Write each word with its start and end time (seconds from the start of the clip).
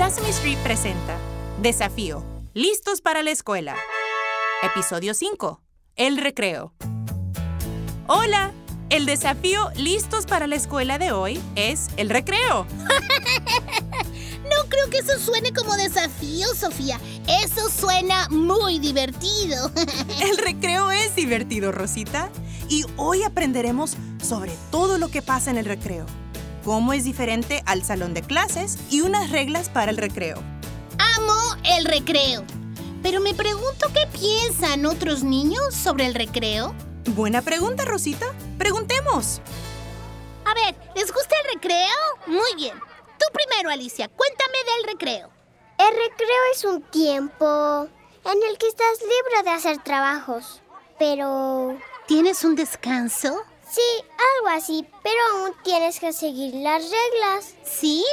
Sesame 0.00 0.30
Street 0.30 0.56
presenta 0.62 1.18
Desafío. 1.60 2.24
Listos 2.54 3.02
para 3.02 3.22
la 3.22 3.32
escuela. 3.32 3.76
Episodio 4.62 5.12
5. 5.12 5.60
El 5.94 6.16
recreo. 6.16 6.72
Hola. 8.06 8.54
El 8.88 9.04
desafío 9.04 9.70
listos 9.76 10.24
para 10.24 10.46
la 10.46 10.56
escuela 10.56 10.96
de 10.96 11.12
hoy 11.12 11.38
es 11.54 11.88
el 11.98 12.08
recreo. 12.08 12.66
No 14.50 14.68
creo 14.68 14.90
que 14.90 14.98
eso 14.98 15.16
suene 15.18 15.52
como 15.52 15.76
desafío, 15.76 16.48
Sofía. 16.54 16.98
Eso 17.44 17.68
suena 17.70 18.26
muy 18.30 18.80
divertido. 18.80 19.70
El 20.20 20.38
recreo 20.38 20.90
es 20.90 21.14
divertido, 21.14 21.70
Rosita. 21.70 22.30
Y 22.68 22.84
hoy 22.96 23.22
aprenderemos 23.22 23.96
sobre 24.20 24.52
todo 24.72 24.98
lo 24.98 25.08
que 25.08 25.22
pasa 25.22 25.52
en 25.52 25.58
el 25.58 25.66
recreo. 25.66 26.04
Cómo 26.64 26.92
es 26.92 27.04
diferente 27.04 27.62
al 27.66 27.84
salón 27.84 28.12
de 28.14 28.22
clases 28.22 28.78
y 28.90 29.00
unas 29.00 29.30
reglas 29.30 29.68
para 29.68 29.90
el 29.90 29.96
recreo. 29.96 30.36
Amo 31.16 31.56
el 31.64 31.84
recreo. 31.86 32.44
Pero 33.02 33.20
me 33.20 33.34
pregunto 33.34 33.88
qué 33.94 34.06
piensan 34.18 34.84
otros 34.84 35.22
niños 35.22 35.74
sobre 35.74 36.06
el 36.06 36.14
recreo. 36.14 36.74
Buena 37.14 37.40
pregunta, 37.40 37.84
Rosita. 37.86 38.26
Preguntemos. 38.58 39.40
A 40.44 40.54
ver, 40.54 40.74
¿les 40.94 41.10
gusta 41.10 41.34
el 41.44 41.54
recreo? 41.54 41.96
Muy 42.26 42.54
bien. 42.56 42.78
Tú 43.18 43.26
primero, 43.32 43.70
Alicia, 43.70 44.08
cuéntame 44.08 44.58
del 44.64 44.92
recreo. 44.92 45.30
El 45.78 45.96
recreo 45.96 46.42
es 46.54 46.64
un 46.64 46.82
tiempo 46.82 47.88
en 48.24 48.50
el 48.50 48.58
que 48.58 48.68
estás 48.68 49.00
libre 49.00 49.42
de 49.44 49.50
hacer 49.50 49.82
trabajos. 49.82 50.60
Pero... 50.98 51.78
¿Tienes 52.06 52.44
un 52.44 52.54
descanso? 52.54 53.44
Sí, 53.70 54.04
algo 54.36 54.48
así, 54.56 54.84
pero 55.04 55.16
aún 55.32 55.54
tienes 55.62 56.00
que 56.00 56.12
seguir 56.12 56.54
las 56.54 56.82
reglas. 56.82 57.54
Sí. 57.62 58.04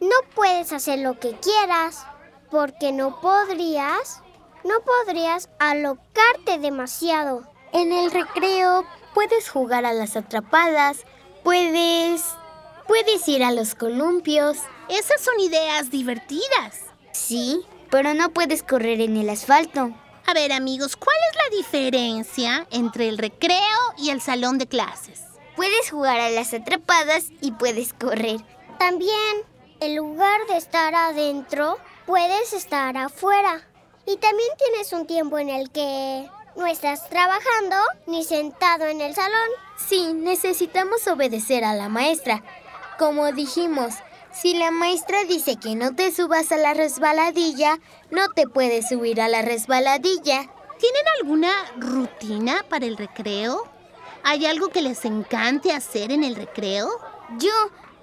No 0.00 0.16
puedes 0.34 0.72
hacer 0.72 0.98
lo 0.98 1.18
que 1.20 1.32
quieras, 1.38 2.04
porque 2.50 2.90
no 2.90 3.20
podrías, 3.20 4.22
no 4.64 4.74
podrías 4.80 5.48
alocarte 5.60 6.58
demasiado. 6.58 7.44
En 7.72 7.92
el 7.92 8.10
recreo 8.10 8.84
puedes 9.14 9.48
jugar 9.48 9.86
a 9.86 9.92
las 9.92 10.16
atrapadas, 10.16 11.04
puedes... 11.44 12.24
puedes 12.88 13.28
ir 13.28 13.44
a 13.44 13.52
los 13.52 13.76
columpios. 13.76 14.58
Esas 14.88 15.20
son 15.20 15.38
ideas 15.38 15.90
divertidas. 15.90 16.82
Sí, 17.12 17.64
pero 17.90 18.12
no 18.14 18.30
puedes 18.30 18.64
correr 18.64 19.00
en 19.00 19.16
el 19.16 19.30
asfalto. 19.30 19.92
A 20.28 20.34
ver, 20.34 20.52
amigos, 20.52 20.96
¿cuál 20.96 21.16
es 21.30 21.36
la 21.36 21.56
diferencia 21.56 22.66
entre 22.72 23.08
el 23.08 23.16
recreo 23.16 23.78
y 23.96 24.10
el 24.10 24.20
salón 24.20 24.58
de 24.58 24.66
clases? 24.66 25.22
Puedes 25.54 25.88
jugar 25.88 26.18
a 26.18 26.30
las 26.30 26.52
atrapadas 26.52 27.26
y 27.40 27.52
puedes 27.52 27.92
correr. 27.92 28.40
También, 28.76 29.44
en 29.78 29.94
lugar 29.94 30.40
de 30.48 30.56
estar 30.56 30.92
adentro, 30.96 31.78
puedes 32.06 32.52
estar 32.54 32.96
afuera. 32.96 33.62
Y 34.04 34.16
también 34.16 34.48
tienes 34.58 34.92
un 34.92 35.06
tiempo 35.06 35.38
en 35.38 35.48
el 35.48 35.70
que 35.70 36.28
no 36.56 36.66
estás 36.66 37.08
trabajando 37.08 37.76
ni 38.08 38.24
sentado 38.24 38.86
en 38.86 39.00
el 39.02 39.14
salón. 39.14 39.48
Sí, 39.76 40.12
necesitamos 40.12 41.06
obedecer 41.06 41.64
a 41.64 41.74
la 41.74 41.88
maestra. 41.88 42.42
Como 42.98 43.30
dijimos, 43.30 43.94
si 44.40 44.54
la 44.54 44.70
maestra 44.70 45.24
dice 45.24 45.56
que 45.56 45.74
no 45.74 45.94
te 45.94 46.12
subas 46.12 46.52
a 46.52 46.56
la 46.58 46.74
resbaladilla, 46.74 47.78
no 48.10 48.28
te 48.34 48.46
puedes 48.46 48.88
subir 48.88 49.20
a 49.20 49.28
la 49.28 49.42
resbaladilla. 49.42 50.50
¿Tienen 50.78 51.04
alguna 51.18 51.52
rutina 51.78 52.64
para 52.68 52.84
el 52.84 52.98
recreo? 52.98 53.66
¿Hay 54.24 54.44
algo 54.44 54.68
que 54.68 54.82
les 54.82 55.04
encante 55.04 55.72
hacer 55.72 56.12
en 56.12 56.22
el 56.22 56.36
recreo? 56.36 56.88
Yo 57.38 57.52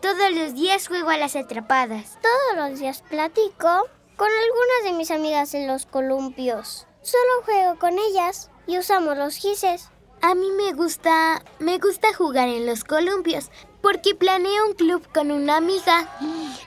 todos 0.00 0.32
los 0.32 0.54
días 0.54 0.88
juego 0.88 1.10
a 1.10 1.18
las 1.18 1.36
atrapadas. 1.36 2.18
Todos 2.22 2.70
los 2.70 2.80
días 2.80 3.02
platico 3.02 3.86
con 4.16 4.28
algunas 4.28 4.84
de 4.84 4.92
mis 4.92 5.10
amigas 5.10 5.52
en 5.52 5.66
los 5.66 5.84
columpios. 5.84 6.86
Solo 7.02 7.44
juego 7.44 7.78
con 7.78 7.98
ellas 7.98 8.50
y 8.66 8.78
usamos 8.78 9.18
los 9.18 9.36
gises. 9.36 9.90
A 10.22 10.34
mí 10.34 10.50
me 10.52 10.72
gusta, 10.72 11.42
me 11.58 11.78
gusta 11.78 12.14
jugar 12.14 12.48
en 12.48 12.64
los 12.64 12.84
columpios 12.84 13.50
porque 13.82 14.14
planeo 14.14 14.66
un 14.66 14.74
club 14.74 15.06
con 15.12 15.30
una 15.30 15.56
amiga. 15.56 16.08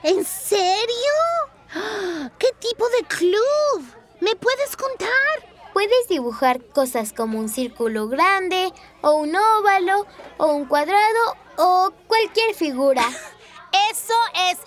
¿En 0.02 0.24
serio? 0.24 1.12
¿Qué 2.38 2.48
tipo 2.60 2.88
de 2.90 3.04
club? 3.08 3.84
¿Me 4.20 4.36
puedes 4.36 4.76
contar? 4.76 5.08
Puedes 5.72 6.08
dibujar 6.08 6.62
cosas 6.66 7.12
como 7.12 7.38
un 7.38 7.48
círculo 7.48 8.08
grande, 8.08 8.72
o 9.02 9.12
un 9.12 9.34
óvalo, 9.34 10.06
o 10.38 10.46
un 10.46 10.66
cuadrado, 10.66 11.36
o 11.56 11.92
cualquier 12.06 12.54
figura. 12.54 13.04
Eso 13.90 14.14
es 14.50 14.58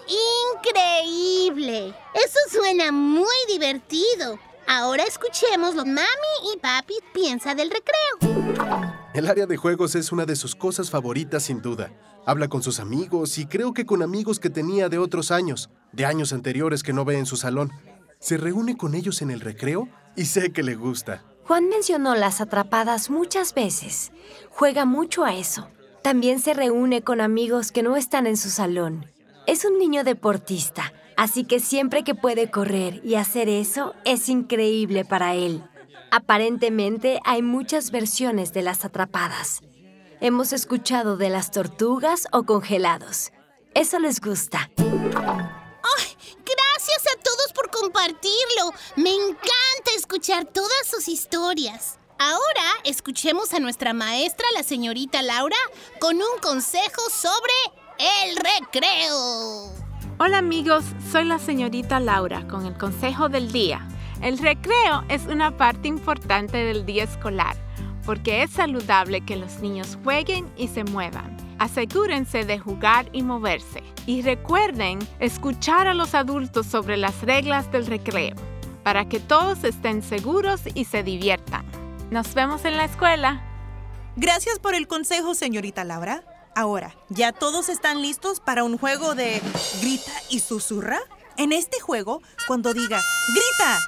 increíble. 0.55 1.95
Eso 2.13 2.39
suena 2.51 2.91
muy 2.91 3.35
divertido. 3.47 4.37
Ahora 4.67 5.03
escuchemos 5.03 5.73
lo 5.73 5.85
mami 5.85 6.53
y 6.53 6.57
papi 6.57 6.95
piensa 7.11 7.55
del 7.55 7.71
recreo. 7.71 8.98
El 9.11 9.27
área 9.27 9.47
de 9.47 9.57
juegos 9.57 9.95
es 9.95 10.11
una 10.11 10.27
de 10.27 10.35
sus 10.35 10.55
cosas 10.55 10.91
favoritas 10.91 11.43
sin 11.43 11.63
duda. 11.63 11.91
Habla 12.27 12.47
con 12.47 12.61
sus 12.61 12.79
amigos 12.79 13.39
y 13.39 13.47
creo 13.47 13.73
que 13.73 13.87
con 13.87 14.03
amigos 14.03 14.39
que 14.39 14.51
tenía 14.51 14.87
de 14.87 14.99
otros 14.99 15.31
años, 15.31 15.71
de 15.91 16.05
años 16.05 16.31
anteriores 16.31 16.83
que 16.83 16.93
no 16.93 17.05
ve 17.05 17.17
en 17.17 17.25
su 17.25 17.35
salón. 17.35 17.71
Se 18.19 18.37
reúne 18.37 18.77
con 18.77 18.93
ellos 18.93 19.23
en 19.23 19.31
el 19.31 19.39
recreo 19.39 19.89
y 20.15 20.25
sé 20.25 20.51
que 20.51 20.61
le 20.61 20.75
gusta. 20.75 21.23
Juan 21.45 21.69
mencionó 21.69 22.13
las 22.13 22.39
atrapadas 22.39 23.09
muchas 23.09 23.55
veces. 23.55 24.11
Juega 24.51 24.85
mucho 24.85 25.25
a 25.25 25.33
eso. 25.33 25.67
También 26.03 26.39
se 26.39 26.53
reúne 26.53 27.01
con 27.01 27.19
amigos 27.19 27.71
que 27.71 27.81
no 27.81 27.97
están 27.97 28.27
en 28.27 28.37
su 28.37 28.51
salón. 28.51 29.07
Es 29.47 29.65
un 29.65 29.79
niño 29.79 30.03
deportista, 30.03 30.93
así 31.17 31.45
que 31.45 31.59
siempre 31.59 32.03
que 32.03 32.13
puede 32.13 32.51
correr 32.51 33.01
y 33.03 33.15
hacer 33.15 33.49
eso 33.49 33.95
es 34.05 34.29
increíble 34.29 35.03
para 35.03 35.33
él. 35.33 35.63
Aparentemente 36.11 37.19
hay 37.23 37.41
muchas 37.43 37.91
versiones 37.91 38.51
de 38.53 38.63
las 38.63 38.83
atrapadas. 38.83 39.61
Hemos 40.21 40.53
escuchado 40.53 41.17
de 41.17 41.29
las 41.29 41.51
tortugas 41.51 42.27
o 42.31 42.43
congelados. 42.43 43.31
Eso 43.75 43.99
les 43.99 44.19
gusta. 44.19 44.69
¡Ay! 44.77 46.17
Gracias 46.45 47.03
a 47.13 47.21
todos 47.21 47.53
por 47.53 47.69
compartirlo. 47.69 48.73
Me 48.95 49.11
encanta 49.11 49.91
escuchar 49.95 50.45
todas 50.45 50.87
sus 50.89 51.07
historias. 51.07 51.99
Ahora 52.17 52.63
escuchemos 52.83 53.53
a 53.53 53.59
nuestra 53.59 53.93
maestra, 53.93 54.45
la 54.55 54.63
señorita 54.63 55.21
Laura, 55.21 55.57
con 56.01 56.15
un 56.17 56.39
consejo 56.41 57.01
sobre 57.09 57.53
el 58.25 58.35
recreo. 58.35 59.71
Hola 60.17 60.39
amigos, 60.39 60.83
soy 61.11 61.23
la 61.23 61.39
señorita 61.39 61.99
Laura 61.99 62.45
con 62.47 62.65
el 62.65 62.77
consejo 62.77 63.29
del 63.29 63.53
día. 63.53 63.87
El 64.21 64.37
recreo 64.37 65.03
es 65.07 65.25
una 65.27 65.55
parte 65.55 65.87
importante 65.87 66.57
del 66.57 66.85
día 66.85 67.05
escolar 67.05 67.55
porque 68.05 68.41
es 68.41 68.49
saludable 68.49 69.21
que 69.21 69.35
los 69.35 69.59
niños 69.59 69.97
jueguen 70.03 70.51
y 70.57 70.67
se 70.67 70.83
muevan. 70.83 71.37
Asegúrense 71.59 72.43
de 72.43 72.57
jugar 72.57 73.07
y 73.11 73.21
moverse. 73.21 73.83
Y 74.07 74.23
recuerden 74.23 74.97
escuchar 75.19 75.87
a 75.87 75.93
los 75.93 76.15
adultos 76.15 76.65
sobre 76.65 76.97
las 76.97 77.21
reglas 77.21 77.71
del 77.71 77.85
recreo 77.85 78.35
para 78.83 79.07
que 79.07 79.19
todos 79.19 79.63
estén 79.63 80.01
seguros 80.01 80.61
y 80.73 80.85
se 80.85 81.03
diviertan. 81.03 81.65
Nos 82.09 82.33
vemos 82.33 82.65
en 82.65 82.77
la 82.77 82.85
escuela. 82.85 83.43
Gracias 84.15 84.57
por 84.57 84.73
el 84.73 84.87
consejo, 84.87 85.35
señorita 85.35 85.83
Laura. 85.83 86.23
Ahora, 86.55 86.95
¿ya 87.09 87.31
todos 87.31 87.69
están 87.69 88.01
listos 88.01 88.39
para 88.39 88.63
un 88.63 88.79
juego 88.79 89.13
de 89.13 89.39
grita 89.81 90.13
y 90.29 90.39
susurra? 90.39 90.99
En 91.37 91.53
este 91.53 91.79
juego, 91.79 92.23
cuando 92.47 92.73
diga 92.73 92.99
grita, 93.27 93.79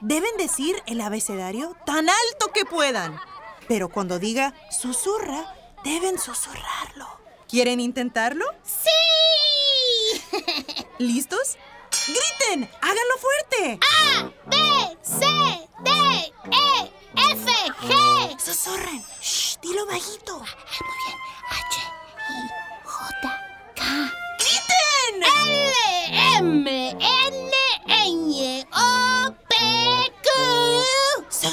deben 0.00 0.36
decir 0.36 0.82
el 0.86 1.00
abecedario 1.00 1.76
tan 1.86 2.08
alto 2.08 2.52
que 2.52 2.64
puedan. 2.64 3.20
Pero 3.68 3.88
cuando 3.88 4.18
diga 4.18 4.54
susurra, 4.70 5.54
deben 5.84 6.18
susurrarlo. 6.18 7.06
¿Quieren 7.48 7.80
intentarlo? 7.80 8.44
¡Sí! 8.62 8.90
¿Listos? 10.98 11.56
¡Griten! 12.06 12.70
¡Háganlo 12.80 13.16
fuerte! 13.18 13.80
A, 13.82 14.30
B, 14.46 14.56
C, 15.02 15.26
D, 15.80 15.90
E, 16.50 16.92
F, 17.32 17.50
G. 17.80 18.38
¡Susurren! 18.38 19.04
¡Shh! 19.20 19.58
¡Dilo 19.60 19.86
bajito! 19.86 20.44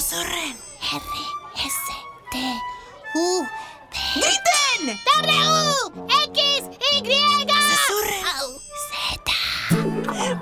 ¡Susurren! 0.09 0.55
R, 0.93 1.03
S, 1.65 1.75
T, 2.31 2.37
U, 3.13 3.41
V. 3.41 3.47
¡Griten! 4.15 4.95
W, 5.03 6.07
X, 6.27 6.39
Y. 6.79 7.03
¡Susurren! 7.51 8.23
Au, 8.39 8.49
Z. 8.87 9.27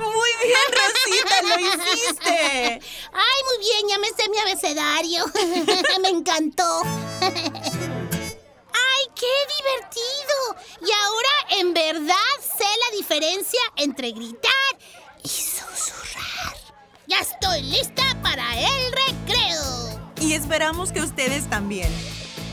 ¡Muy 0.04 0.32
bien, 0.44 0.68
Rosita! 0.70 1.36
¡Lo 1.42 1.56
hiciste! 1.60 2.80
Ay, 3.12 3.40
muy 3.46 3.58
bien, 3.60 3.84
ya 3.90 3.98
me 3.98 4.10
sé 4.10 4.30
mi 4.30 4.38
abecedario. 4.38 5.26
me 6.04 6.10
encantó. 6.10 6.84
¡Ay, 7.22 9.04
qué 9.16 9.36
divertido! 9.58 10.38
Y 10.82 10.92
ahora 10.92 11.34
en 11.60 11.74
verdad 11.74 12.36
sé 12.40 12.66
la 12.66 12.98
diferencia 12.98 13.62
entre 13.78 14.12
gritar 14.12 14.78
y 15.24 15.28
susurrar. 15.28 16.56
Ya 17.08 17.22
estoy 17.22 17.64
lista. 17.64 18.05
Y 20.36 20.38
esperamos 20.38 20.92
que 20.92 21.00
ustedes 21.00 21.50
también. 21.50 21.88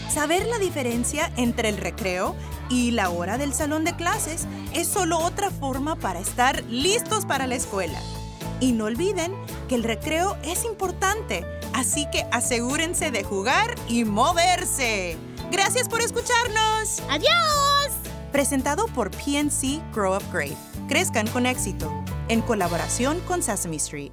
Saber 0.09 0.47
la 0.47 0.61
diferencia 0.61 1.33
entre 1.37 1.69
el 1.69 1.79
recreo 1.79 2.37
y 2.71 2.93
la 2.93 3.11
hora 3.11 3.39
del 3.39 3.53
salón 3.53 3.85
de 3.85 3.97
clases 3.97 4.47
es 4.73 4.87
solo 4.87 5.19
otra 5.19 5.51
forma 5.51 5.97
para 5.97 6.21
estar 6.21 6.63
listos 6.67 7.27
para 7.27 7.49
la 7.49 7.57
escuela. 7.57 7.99
Y 8.61 8.71
no 8.71 8.85
olviden 8.85 9.35
que 9.69 9.75
el 9.75 9.83
recreo 9.83 10.37
es 10.45 10.65
importante, 10.65 11.45
así 11.75 12.07
que 12.13 12.25
asegúrense 12.31 13.11
de 13.11 13.25
jugar 13.25 13.75
y 13.89 14.05
moverse. 14.05 15.17
Gracias 15.51 15.89
por 15.89 16.03
escucharnos. 16.03 17.03
¡Adiós! 17.11 17.91
Presentado 18.31 18.87
por 18.95 19.11
PNC 19.11 19.83
Grow 19.93 20.15
Up 20.15 20.23
Great. 20.33 20.57
Crezcan 20.87 21.27
con 21.27 21.47
éxito, 21.47 21.93
en 22.29 22.43
colaboración 22.43 23.19
con 23.27 23.43
Sesame 23.43 23.79
Street. 23.79 24.13